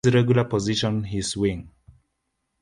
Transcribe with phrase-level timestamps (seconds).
[0.03, 1.69] His regular position is wing.